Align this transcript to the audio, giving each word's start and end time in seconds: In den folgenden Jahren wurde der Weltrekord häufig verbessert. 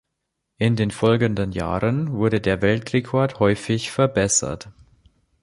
In 0.57 0.75
den 0.75 0.89
folgenden 0.89 1.51
Jahren 1.51 2.11
wurde 2.13 2.41
der 2.41 2.63
Weltrekord 2.63 3.39
häufig 3.39 3.91
verbessert. 3.91 4.69